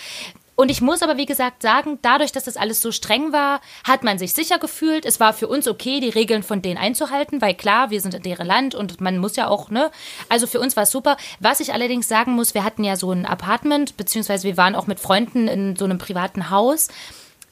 [0.56, 4.04] Und ich muss aber, wie gesagt, sagen, dadurch, dass das alles so streng war, hat
[4.04, 5.04] man sich sicher gefühlt.
[5.04, 8.22] Es war für uns okay, die Regeln von denen einzuhalten, weil klar, wir sind in
[8.22, 9.90] deren Land und man muss ja auch, ne?
[10.28, 11.16] Also für uns war es super.
[11.40, 14.86] Was ich allerdings sagen muss, wir hatten ja so ein Apartment, beziehungsweise wir waren auch
[14.86, 16.88] mit Freunden in so einem privaten Haus.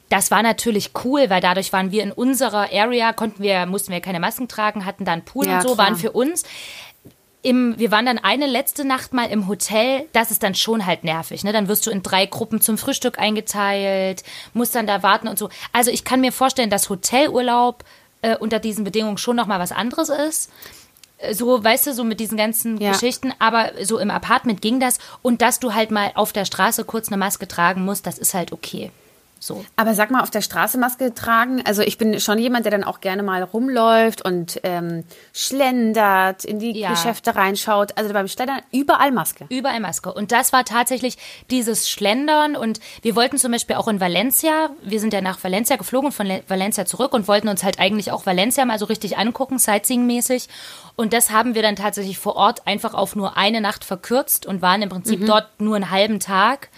[0.09, 3.99] Das war natürlich cool, weil dadurch waren wir in unserer Area, konnten wir, mussten wir
[3.99, 5.87] keine Masken tragen, hatten dann Pool ja, und so, klar.
[5.87, 6.43] waren für uns
[7.43, 11.03] im, wir waren dann eine letzte Nacht mal im Hotel, das ist dann schon halt
[11.03, 11.51] nervig, ne?
[11.51, 15.49] Dann wirst du in drei Gruppen zum Frühstück eingeteilt, musst dann da warten und so.
[15.73, 17.83] Also ich kann mir vorstellen, dass Hotelurlaub
[18.21, 20.49] äh, unter diesen Bedingungen schon nochmal was anderes ist.
[21.17, 22.93] Äh, so, weißt du, so mit diesen ganzen ja.
[22.93, 26.85] Geschichten, aber so im Apartment ging das und dass du halt mal auf der Straße
[26.85, 28.89] kurz eine Maske tragen musst, das ist halt okay.
[29.43, 29.65] So.
[29.75, 31.61] Aber sag mal, auf der Straße Maske tragen.
[31.65, 35.03] Also ich bin schon jemand, der dann auch gerne mal rumläuft und ähm,
[35.33, 36.91] schlendert, in die ja.
[36.91, 37.97] Geschäfte reinschaut.
[37.97, 39.45] Also beim Schlendern überall Maske.
[39.49, 40.13] Überall Maske.
[40.13, 41.17] Und das war tatsächlich
[41.51, 42.55] dieses Schlendern.
[42.55, 46.31] Und wir wollten zum Beispiel auch in Valencia, wir sind ja nach Valencia geflogen, von
[46.47, 50.47] Valencia zurück und wollten uns halt eigentlich auch Valencia mal so richtig angucken, Sightseeing-mäßig.
[50.95, 54.61] Und das haben wir dann tatsächlich vor Ort einfach auf nur eine Nacht verkürzt und
[54.61, 55.25] waren im Prinzip mhm.
[55.25, 56.69] dort nur einen halben Tag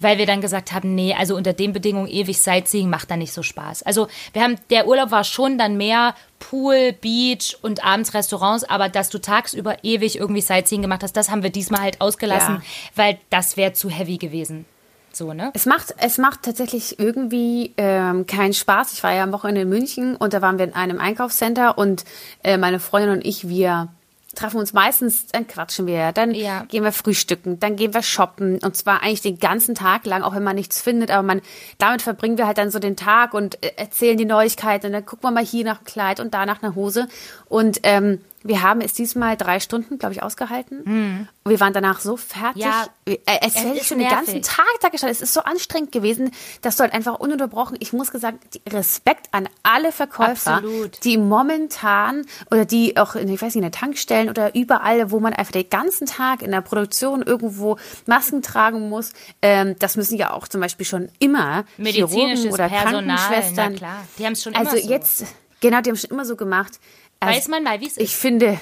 [0.00, 3.32] weil wir dann gesagt haben, nee, also unter den Bedingungen ewig Sightseeing macht da nicht
[3.32, 3.82] so Spaß.
[3.82, 8.88] Also wir haben, der Urlaub war schon dann mehr Pool, Beach und abends Restaurants, aber
[8.88, 12.62] dass du tagsüber ewig irgendwie Sightseeing gemacht hast, das haben wir diesmal halt ausgelassen, ja.
[12.96, 14.64] weil das wäre zu heavy gewesen.
[15.12, 15.50] So, ne?
[15.54, 18.92] Es macht, es macht tatsächlich irgendwie ähm, keinen Spaß.
[18.92, 22.04] Ich war ja am Wochenende in München und da waren wir in einem Einkaufscenter und
[22.42, 23.88] äh, meine Freundin und ich, wir
[24.34, 26.62] treffen uns meistens, dann quatschen wir, dann ja.
[26.64, 30.34] gehen wir frühstücken, dann gehen wir shoppen und zwar eigentlich den ganzen Tag lang, auch
[30.34, 31.40] wenn man nichts findet, aber man,
[31.78, 35.06] damit verbringen wir halt dann so den Tag und äh, erzählen die Neuigkeiten und dann
[35.06, 37.08] gucken wir mal hier nach einem Kleid und da nach einer Hose
[37.48, 41.28] und ähm, wir haben es diesmal drei Stunden, glaube ich, ausgehalten.
[41.44, 42.62] Und wir waren danach so fertig.
[42.62, 45.14] Ja, äh, es hätte schon den ganzen Tag da gestanden.
[45.14, 46.30] Es ist so anstrengend gewesen,
[46.62, 51.04] dass du halt einfach ununterbrochen, ich muss gesagt, Respekt an alle Verkäufer, Absolut.
[51.04, 55.20] die momentan oder die auch, in, ich weiß nicht, in der Tankstellen oder überall, wo
[55.20, 57.76] man einfach den ganzen Tag in der Produktion irgendwo
[58.06, 59.12] Masken tragen muss.
[59.42, 63.72] Ähm, das müssen ja auch zum Beispiel schon immer Chirurgen oder Personal, Krankenschwestern.
[63.72, 64.04] Na klar.
[64.18, 64.90] Die haben es schon also immer so.
[64.90, 65.24] jetzt,
[65.60, 66.80] genau, die haben es schon immer so gemacht.
[67.20, 68.02] Also, Weiß man mal, wie es ist.
[68.02, 68.58] Ich finde,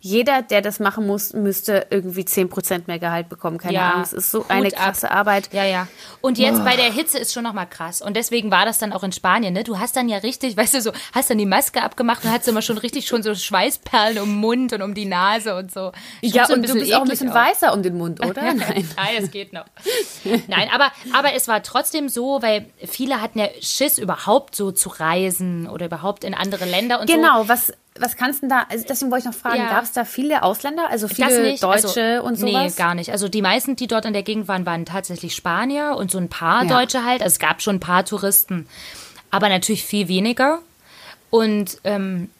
[0.00, 3.58] jeder, der das machen muss, müsste irgendwie 10% mehr Gehalt bekommen.
[3.58, 5.18] Keine ja, Ahnung, es ist so eine krasse ab.
[5.18, 5.52] Arbeit.
[5.52, 5.88] Ja, ja.
[6.20, 6.64] Und jetzt oh.
[6.64, 8.00] bei der Hitze ist schon nochmal krass.
[8.00, 9.64] Und deswegen war das dann auch in Spanien, ne?
[9.64, 12.46] Du hast dann ja richtig, weißt du, so, hast dann die Maske abgemacht und hast
[12.46, 15.92] immer schon richtig schon so Schweißperlen um den Mund und um die Nase und so.
[16.22, 17.34] Schon ja, so und du bist auch ein bisschen auch.
[17.34, 18.42] weißer um den Mund, oder?
[18.54, 18.88] Nein.
[18.96, 19.64] Nein, es geht noch.
[20.46, 24.90] Nein, aber, aber es war trotzdem so, weil viele hatten ja Schiss, überhaupt so zu
[24.90, 27.42] reisen oder überhaupt in andere Länder und genau, so.
[27.42, 29.70] Genau, was was kannst du da, also deswegen wollte ich noch fragen, ja.
[29.70, 32.76] gab es da viele Ausländer, also viele Deutsche also, und sowas?
[32.76, 33.10] Nee, gar nicht.
[33.10, 36.28] Also die meisten, die dort in der Gegend waren, waren tatsächlich Spanier und so ein
[36.28, 36.78] paar ja.
[36.78, 37.22] Deutsche halt.
[37.22, 38.68] Also es gab schon ein paar Touristen,
[39.30, 40.60] aber natürlich viel weniger.
[41.30, 42.30] Und ähm,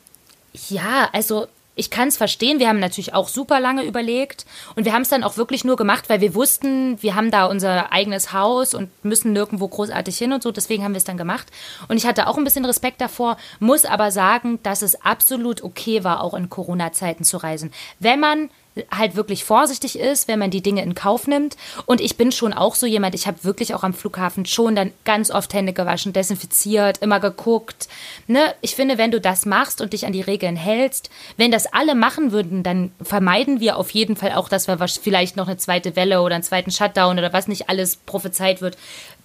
[0.68, 1.46] ja, also
[1.78, 2.58] ich kann es verstehen.
[2.58, 5.76] Wir haben natürlich auch super lange überlegt und wir haben es dann auch wirklich nur
[5.76, 10.32] gemacht, weil wir wussten, wir haben da unser eigenes Haus und müssen nirgendwo großartig hin
[10.32, 10.50] und so.
[10.50, 11.46] Deswegen haben wir es dann gemacht.
[11.86, 16.02] Und ich hatte auch ein bisschen Respekt davor, muss aber sagen, dass es absolut okay
[16.02, 17.70] war, auch in Corona-Zeiten zu reisen.
[18.00, 18.50] Wenn man
[18.90, 21.56] halt wirklich vorsichtig ist, wenn man die Dinge in Kauf nimmt.
[21.86, 24.92] Und ich bin schon auch so jemand, ich habe wirklich auch am Flughafen schon dann
[25.04, 27.88] ganz oft Hände gewaschen, desinfiziert, immer geguckt.
[28.26, 28.54] Ne?
[28.60, 31.94] Ich finde, wenn du das machst und dich an die Regeln hältst, wenn das alle
[31.94, 35.96] machen würden, dann vermeiden wir auf jeden Fall auch, dass wir vielleicht noch eine zweite
[35.96, 38.76] Welle oder einen zweiten Shutdown oder was nicht alles prophezeit wird,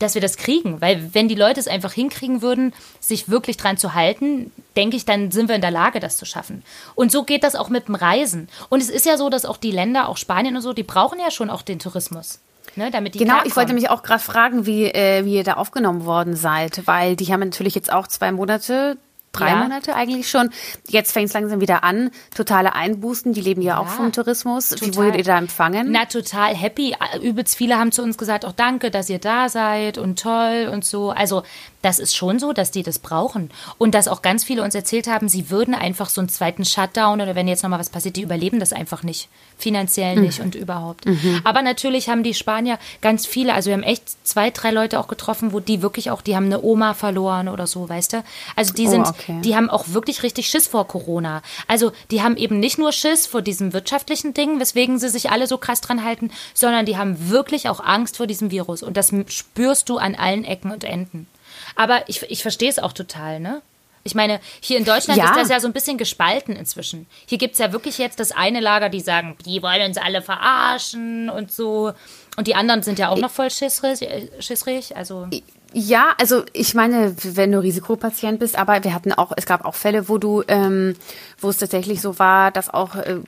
[0.04, 0.82] dass wir das kriegen.
[0.82, 5.06] Weil wenn die Leute es einfach hinkriegen würden, sich wirklich dran zu halten, denke ich,
[5.06, 6.64] dann sind wir in der Lage, das zu schaffen.
[6.96, 8.50] Und so geht das auch mit dem Reisen.
[8.70, 11.20] Und es ist ja so, dass auch die Länder, auch Spanien und so, die brauchen
[11.20, 12.40] ja schon auch den Tourismus.
[12.76, 15.54] Ne, damit die genau, ich wollte mich auch gerade fragen, wie, äh, wie ihr da
[15.54, 18.98] aufgenommen worden seid, weil die haben natürlich jetzt auch zwei Monate
[19.34, 19.56] drei ja.
[19.58, 20.50] Monate eigentlich schon.
[20.88, 22.12] Jetzt fängt es langsam wieder an.
[22.36, 23.34] Totale Einbußen.
[23.34, 24.70] Die leben ja, ja auch vom Tourismus.
[24.70, 24.88] Total.
[24.88, 25.92] Wie wurdet ihr da empfangen?
[25.92, 26.96] Na, total happy.
[27.22, 30.86] Übelst viele haben zu uns gesagt, auch danke, dass ihr da seid und toll und
[30.86, 31.10] so.
[31.10, 31.44] Also
[31.84, 33.52] das ist schon so, dass die das brauchen.
[33.78, 37.22] Und dass auch ganz viele uns erzählt haben, sie würden einfach so einen zweiten Shutdown
[37.22, 39.28] oder wenn jetzt nochmal was passiert, die überleben das einfach nicht.
[39.58, 40.46] Finanziell nicht mhm.
[40.46, 41.06] und überhaupt.
[41.06, 41.42] Mhm.
[41.44, 45.10] Aber natürlich haben die Spanier ganz viele, also wir haben echt zwei, drei Leute auch
[45.10, 48.24] getroffen, wo die wirklich auch, die haben eine Oma verloren oder so, weißt du?
[48.56, 49.42] Also die oh, sind, oh, okay.
[49.44, 51.42] die haben auch wirklich richtig Schiss vor Corona.
[51.68, 55.48] Also die haben eben nicht nur Schiss vor diesem wirtschaftlichen Ding, weswegen sie sich alle
[55.48, 58.84] so krass dran halten, sondern die haben wirklich auch Angst vor diesem Virus.
[58.84, 61.28] Und das spürst du an allen Ecken und Enden.
[61.76, 63.62] Aber ich, ich verstehe es auch total, ne?
[64.06, 65.30] Ich meine, hier in Deutschland ja.
[65.30, 67.08] ist das ja so ein bisschen gespalten inzwischen.
[67.26, 70.22] Hier gibt es ja wirklich jetzt das eine Lager, die sagen, die wollen uns alle
[70.22, 71.94] verarschen und so.
[72.36, 74.00] Und die anderen sind ja auch noch voll schissrig.
[74.40, 75.28] schissrig also.
[75.72, 79.74] Ja, also ich meine, wenn du Risikopatient bist, aber wir hatten auch, es gab auch
[79.74, 80.96] Fälle, wo du, ähm,
[81.40, 83.20] wo es tatsächlich so war, dass auch äh,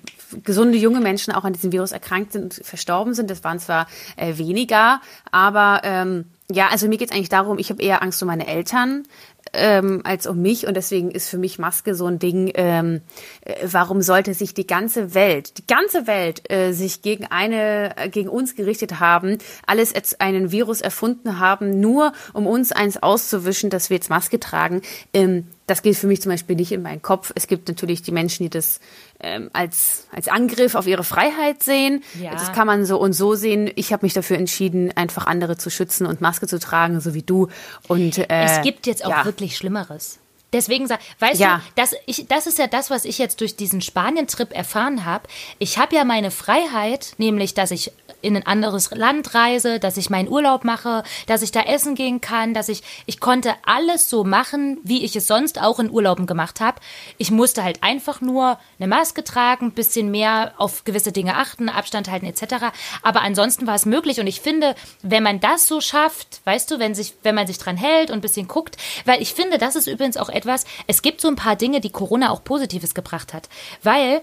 [0.43, 3.31] gesunde junge Menschen auch an diesem Virus erkrankt sind und verstorben sind.
[3.31, 7.69] Das waren zwar äh, weniger, aber ähm, ja, also mir geht es eigentlich darum, ich
[7.69, 9.07] habe eher Angst um meine Eltern
[9.53, 12.51] ähm, als um mich und deswegen ist für mich Maske so ein Ding.
[12.55, 13.01] Ähm,
[13.41, 18.09] äh, warum sollte sich die ganze Welt, die ganze Welt äh, sich gegen eine, äh,
[18.09, 23.69] gegen uns gerichtet haben, alles als einen Virus erfunden haben, nur um uns eins auszuwischen,
[23.69, 24.81] dass wir jetzt Maske tragen?
[25.13, 27.31] Ähm, das geht für mich zum Beispiel nicht in meinen Kopf.
[27.35, 28.79] Es gibt natürlich die Menschen, die das
[29.19, 32.03] ähm, als, als Angriff auf ihre Freiheit sehen.
[32.21, 32.31] Ja.
[32.31, 33.71] Das kann man so und so sehen.
[33.75, 37.23] Ich habe mich dafür entschieden, einfach andere zu schützen und Maske zu tragen, so wie
[37.23, 37.47] du.
[37.87, 39.25] Und äh, es gibt jetzt auch ja.
[39.25, 40.19] wirklich Schlimmeres.
[40.55, 41.57] Deswegen sag, weißt ja.
[41.57, 45.27] du, das, ich, das ist ja das, was ich jetzt durch diesen Spanien-Trip erfahren habe.
[45.59, 47.91] Ich habe ja meine Freiheit, nämlich, dass ich
[48.21, 52.21] in ein anderes Land reise, dass ich meinen Urlaub mache, dass ich da essen gehen
[52.21, 56.25] kann, dass ich, ich konnte alles so machen, wie ich es sonst auch in Urlauben
[56.25, 56.79] gemacht habe.
[57.17, 62.09] Ich musste halt einfach nur eine Maske tragen, bisschen mehr auf gewisse Dinge achten, Abstand
[62.09, 62.65] halten etc.
[63.03, 66.79] Aber ansonsten war es möglich und ich finde, wenn man das so schafft, weißt du,
[66.79, 69.75] wenn sich, wenn man sich dran hält und ein bisschen guckt, weil ich finde, das
[69.75, 72.93] ist übrigens auch etwas, etwas, es gibt so ein paar Dinge, die Corona auch Positives
[72.93, 73.49] gebracht hat.
[73.83, 74.21] Weil,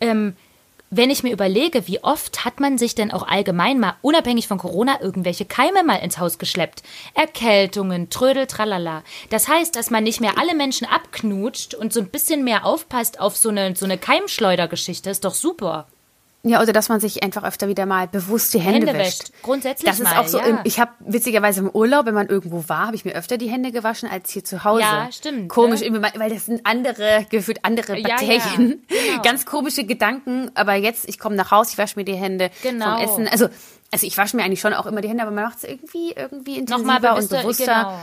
[0.00, 0.36] ähm,
[0.90, 4.58] wenn ich mir überlege, wie oft hat man sich denn auch allgemein mal, unabhängig von
[4.58, 6.82] Corona, irgendwelche Keime mal ins Haus geschleppt?
[7.14, 9.02] Erkältungen, Trödel, tralala.
[9.30, 13.18] Das heißt, dass man nicht mehr alle Menschen abknutscht und so ein bisschen mehr aufpasst
[13.18, 15.88] auf so eine, so eine Keimschleudergeschichte, ist doch super.
[16.46, 19.30] Ja, oder dass man sich einfach öfter wieder mal bewusst die Hände, Hände wäscht.
[19.42, 20.38] Grundsätzlich Das ist mal, auch so.
[20.38, 20.44] Ja.
[20.44, 23.48] Im, ich habe witzigerweise im Urlaub, wenn man irgendwo war, habe ich mir öfter die
[23.48, 24.82] Hände gewaschen als hier zu Hause.
[24.82, 25.48] Ja, stimmt.
[25.48, 26.02] Komisch, ne?
[26.02, 28.84] weil das sind andere, gefühlt andere Bakterien.
[28.90, 29.10] Ja, ja.
[29.10, 29.22] Genau.
[29.24, 30.50] Ganz komische Gedanken.
[30.54, 32.96] Aber jetzt, ich komme nach Hause, ich wasche mir die Hände genau.
[32.96, 33.28] vom Essen.
[33.28, 33.48] Also,
[33.90, 36.12] also ich wasche mir eigentlich schon auch immer die Hände, aber man macht es irgendwie,
[36.12, 37.98] irgendwie intensiver Nochmal und bewusster.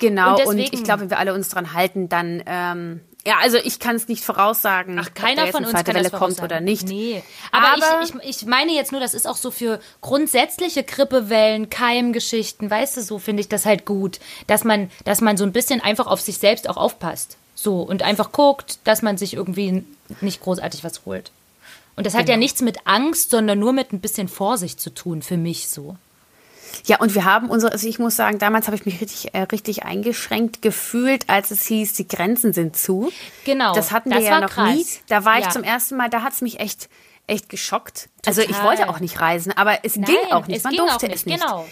[0.00, 0.34] Genau.
[0.34, 0.38] Genau.
[0.40, 3.78] Und, und ich glaube, wenn wir alle uns dran halten, dann ähm, ja, also ich
[3.78, 6.88] kann es nicht voraussagen, Ach, keiner von uns kann das kommt oder nicht.
[6.88, 7.22] Nee.
[7.52, 11.68] Aber, Aber ich, ich, ich meine jetzt nur, das ist auch so für grundsätzliche Grippewellen,
[11.68, 15.52] Keimgeschichten, weißt du, so finde ich das halt gut, dass man, dass man so ein
[15.52, 17.36] bisschen einfach auf sich selbst auch aufpasst.
[17.54, 19.84] So und einfach guckt, dass man sich irgendwie
[20.22, 21.30] nicht großartig was holt.
[21.96, 22.22] Und das genau.
[22.22, 22.44] hat ja genau.
[22.44, 25.96] nichts mit Angst, sondern nur mit ein bisschen Vorsicht zu tun, für mich so.
[26.84, 29.42] Ja, und wir haben unsere, also ich muss sagen, damals habe ich mich richtig, äh,
[29.42, 33.12] richtig eingeschränkt gefühlt, als es hieß, die Grenzen sind zu.
[33.44, 33.74] Genau.
[33.74, 34.74] Das hatten das wir ja noch krass.
[34.74, 34.86] nie.
[35.08, 36.88] Da war ich zum ersten Mal, da hat es mich echt,
[37.26, 38.08] echt geschockt.
[38.22, 38.42] Total.
[38.42, 40.64] Also ich wollte auch nicht reisen, aber es Nein, ging auch nicht.
[40.64, 41.40] Man durfte nicht, es nicht.
[41.40, 41.66] Genau.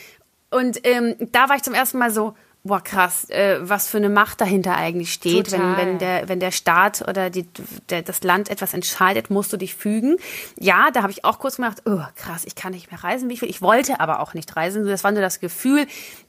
[0.50, 4.08] Und ähm, da war ich zum ersten Mal so, boah krass, äh, was für eine
[4.08, 5.52] Macht dahinter eigentlich steht.
[5.52, 7.46] Wenn, wenn, der, wenn der Staat oder die,
[7.88, 10.16] der, das Land etwas entscheidet, musst du dich fügen.
[10.58, 13.34] Ja, da habe ich auch kurz gemacht, oh krass, ich kann nicht mehr reisen, wie
[13.34, 13.50] ich will.
[13.50, 14.86] Ich wollte aber auch nicht reisen.
[14.86, 15.86] Das war nur das Gefühl,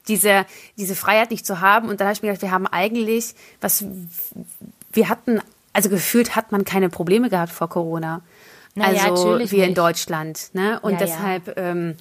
[0.08, 1.88] diese, diese Freiheit nicht zu haben.
[1.88, 3.84] Und dann habe ich mir gedacht, wir haben eigentlich, was
[4.92, 5.40] wir hatten,
[5.72, 8.22] also gefühlt hat man keine Probleme gehabt vor Corona.
[8.74, 10.50] Naja, also wie in Deutschland.
[10.52, 10.78] Ne?
[10.80, 11.46] Und ja, deshalb.
[11.48, 11.54] Ja.
[11.56, 11.96] Ähm,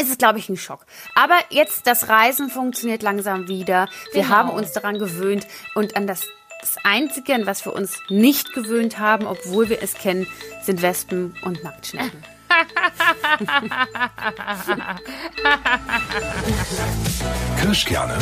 [0.00, 0.86] ist es, glaube ich, ein Schock.
[1.14, 3.88] Aber jetzt, das Reisen funktioniert langsam wieder.
[4.12, 4.34] Wir genau.
[4.34, 6.26] haben uns daran gewöhnt und an das
[6.60, 10.26] Das Einzige, an was wir uns nicht gewöhnt haben, obwohl wir es kennen,
[10.62, 12.24] sind Wespen und Nacktschnecken.
[17.60, 18.18] Kirschkerne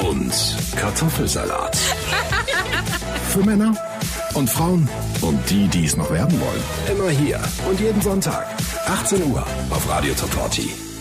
[0.00, 0.32] und
[0.76, 1.76] Kartoffelsalat.
[3.30, 3.74] Für Männer
[4.34, 4.88] und Frauen
[5.20, 6.62] und die, die es noch werden wollen.
[6.90, 8.46] Immer hier und jeden Sonntag,
[8.86, 10.91] 18 Uhr auf Radio Top 40.